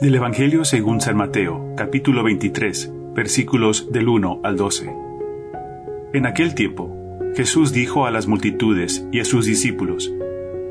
[0.00, 4.92] Del Evangelio según San Mateo, capítulo 23, versículos del 1 al 12.
[6.12, 6.92] En aquel tiempo,
[7.36, 10.12] Jesús dijo a las multitudes y a sus discípulos,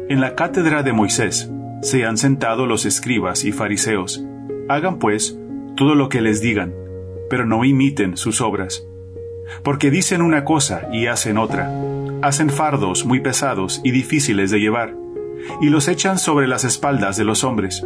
[0.10, 1.50] En la cátedra de Moisés
[1.82, 4.24] se han sentado los escribas y fariseos.
[4.68, 5.40] Hagan pues
[5.78, 6.74] todo lo que les digan,
[7.30, 8.86] pero no imiten sus obras.
[9.64, 11.74] Porque dicen una cosa y hacen otra.
[12.22, 14.96] Hacen fardos muy pesados y difíciles de llevar,
[15.62, 17.86] y los echan sobre las espaldas de los hombres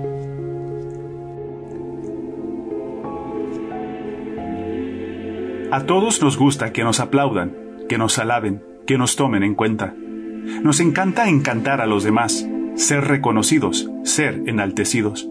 [5.71, 7.55] A todos nos gusta que nos aplaudan,
[7.87, 9.93] que nos alaben, que nos tomen en cuenta.
[9.95, 15.29] Nos encanta encantar a los demás, ser reconocidos, ser enaltecidos.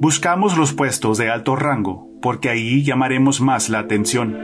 [0.00, 4.36] Buscamos los puestos de alto rango, porque ahí llamaremos más la atención.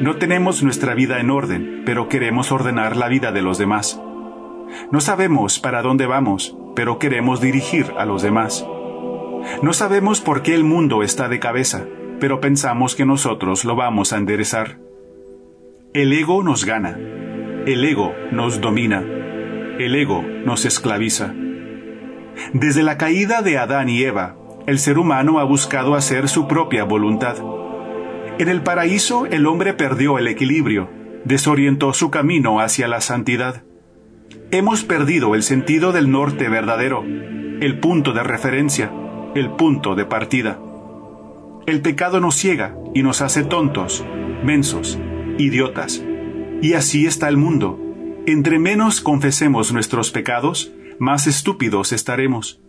[0.00, 4.02] No tenemos nuestra vida en orden, pero queremos ordenar la vida de los demás.
[4.90, 8.66] No sabemos para dónde vamos, pero queremos dirigir a los demás.
[9.62, 11.86] No sabemos por qué el mundo está de cabeza,
[12.22, 14.78] pero pensamos que nosotros lo vamos a enderezar.
[15.92, 16.96] El ego nos gana,
[17.66, 21.34] el ego nos domina, el ego nos esclaviza.
[22.52, 24.36] Desde la caída de Adán y Eva,
[24.68, 27.38] el ser humano ha buscado hacer su propia voluntad.
[28.38, 30.90] En el paraíso el hombre perdió el equilibrio,
[31.24, 33.64] desorientó su camino hacia la santidad.
[34.52, 38.92] Hemos perdido el sentido del norte verdadero, el punto de referencia,
[39.34, 40.60] el punto de partida.
[41.64, 44.04] El pecado nos ciega y nos hace tontos,
[44.42, 44.98] mensos,
[45.38, 46.02] idiotas.
[46.60, 47.78] Y así está el mundo.
[48.26, 52.60] Entre menos confesemos nuestros pecados, más estúpidos estaremos.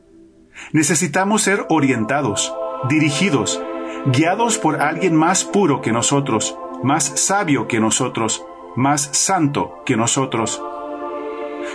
[0.73, 2.53] Necesitamos ser orientados,
[2.87, 3.59] dirigidos,
[4.05, 10.61] guiados por alguien más puro que nosotros, más sabio que nosotros, más santo que nosotros.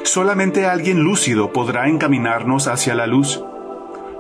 [0.05, 3.43] Solamente alguien lúcido podrá encaminarnos hacia la luz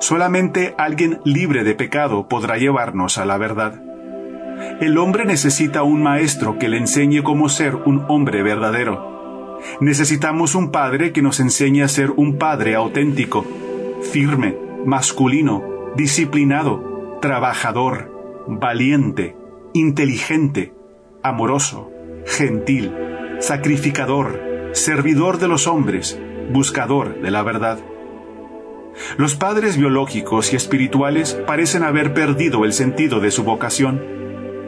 [0.00, 3.82] Solamente alguien libre de pecado podrá llevarnos a la verdad.
[4.80, 9.58] El hombre necesita un maestro que le enseñe cómo ser un hombre verdadero.
[9.80, 13.44] Necesitamos un padre que nos enseñe a ser un padre auténtico,
[14.12, 15.64] firme, masculino,
[15.96, 19.36] disciplinado, trabajador, valiente,
[19.74, 20.72] inteligente,
[21.22, 21.90] amoroso,
[22.24, 22.94] gentil,
[23.40, 26.20] sacrificador, servidor de los hombres,
[26.52, 27.78] buscador de la verdad.
[29.16, 34.02] Los padres biológicos y espirituales parecen haber perdido el sentido de su vocación.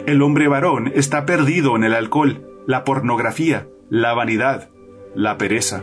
[0.07, 4.71] El hombre varón está perdido en el alcohol, la pornografía, la vanidad,
[5.15, 5.83] la pereza.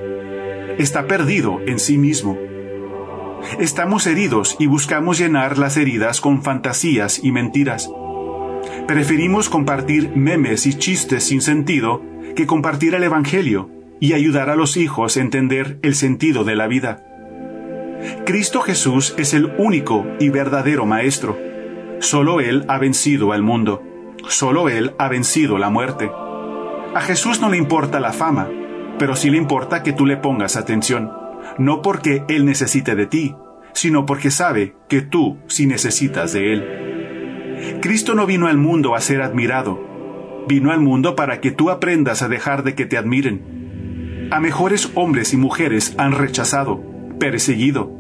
[0.77, 2.37] Está perdido en sí mismo.
[3.59, 7.89] Estamos heridos y buscamos llenar las heridas con fantasías y mentiras.
[8.87, 12.01] Preferimos compartir memes y chistes sin sentido
[12.35, 13.69] que compartir el Evangelio
[13.99, 17.06] y ayudar a los hijos a entender el sentido de la vida.
[18.25, 21.37] Cristo Jesús es el único y verdadero Maestro.
[21.99, 23.83] Solo Él ha vencido al mundo.
[24.27, 26.11] Solo Él ha vencido la muerte.
[26.93, 28.47] A Jesús no le importa la fama,
[28.97, 31.11] pero sí le importa que tú le pongas atención,
[31.57, 33.35] no porque Él necesite de ti,
[33.73, 37.79] sino porque sabe que tú sí necesitas de Él.
[37.81, 39.79] Cristo no vino al mundo a ser admirado,
[40.47, 44.29] vino al mundo para que tú aprendas a dejar de que te admiren.
[44.31, 46.83] A mejores hombres y mujeres han rechazado,
[47.17, 47.91] perseguido,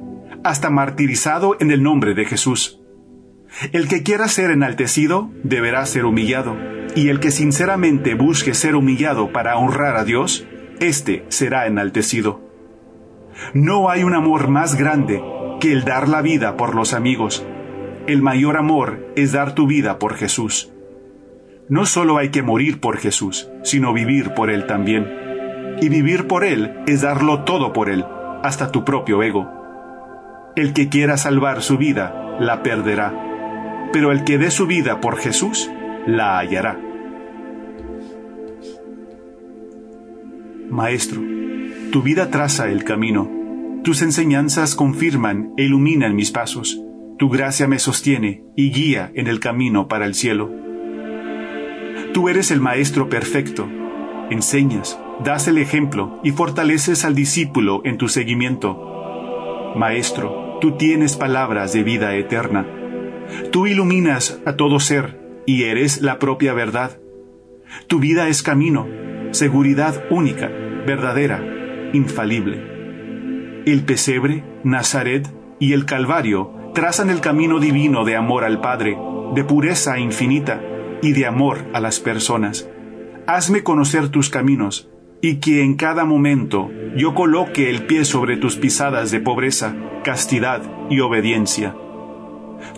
[0.43, 2.79] hasta martirizado en el nombre de Jesús.
[3.71, 6.55] El que quiera ser enaltecido deberá ser humillado,
[6.95, 10.45] y el que sinceramente busque ser humillado para honrar a Dios,
[10.79, 12.41] éste será enaltecido.
[13.53, 15.23] No hay un amor más grande
[15.59, 17.45] que el dar la vida por los amigos.
[18.07, 20.71] El mayor amor es dar tu vida por Jesús.
[21.69, 25.07] No solo hay que morir por Jesús, sino vivir por Él también.
[25.81, 28.05] Y vivir por Él es darlo todo por Él
[28.43, 29.49] hasta tu propio ego.
[30.55, 33.13] El que quiera salvar su vida, la perderá,
[33.93, 35.69] pero el que dé su vida por Jesús,
[36.05, 36.79] la hallará.
[40.69, 41.21] Maestro,
[41.91, 43.29] tu vida traza el camino,
[43.83, 46.81] tus enseñanzas confirman e iluminan mis pasos,
[47.17, 50.51] tu gracia me sostiene y guía en el camino para el cielo.
[52.13, 53.67] Tú eres el Maestro perfecto,
[54.29, 59.73] enseñas, das el ejemplo y fortaleces al discípulo en tu seguimiento.
[59.75, 62.65] Maestro, tú tienes palabras de vida eterna.
[63.51, 66.99] Tú iluminas a todo ser y eres la propia verdad.
[67.87, 68.87] Tu vida es camino,
[69.31, 71.43] seguridad única, verdadera,
[71.93, 73.63] infalible.
[73.65, 75.27] El pesebre, Nazaret
[75.59, 78.97] y el Calvario trazan el camino divino de amor al Padre,
[79.33, 80.61] de pureza infinita
[81.01, 82.69] y de amor a las personas.
[83.25, 84.89] Hazme conocer tus caminos
[85.21, 90.61] y que en cada momento yo coloque el pie sobre tus pisadas de pobreza, castidad
[90.89, 91.75] y obediencia.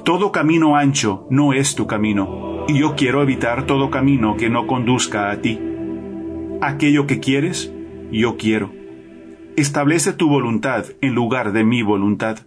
[0.04, 4.68] Todo camino ancho no es tu camino, y yo quiero evitar todo camino que no
[4.68, 5.60] conduzca a ti.
[6.62, 7.72] Aquello que quieres,
[8.12, 8.72] yo quiero.
[9.56, 12.40] Establece tu voluntad en lugar de mi voluntad.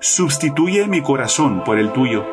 [0.00, 2.26] Sustituye mi corazón por el tuyo.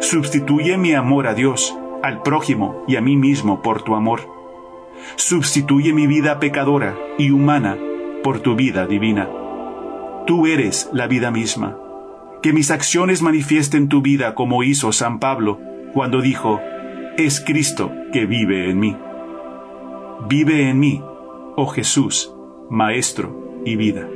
[0.00, 4.39] Sustituye mi amor a Dios, al prójimo y a mí mismo por tu amor.
[5.16, 7.78] Sustituye mi vida pecadora y humana
[8.22, 9.28] por tu vida divina.
[10.26, 11.76] Tú eres la vida misma.
[12.42, 15.58] Que mis acciones manifiesten tu vida como hizo San Pablo
[15.92, 16.60] cuando dijo,
[17.16, 18.96] es Cristo que vive en mí.
[20.28, 21.02] Vive en mí,
[21.56, 22.32] oh Jesús,
[22.70, 24.08] Maestro y vida.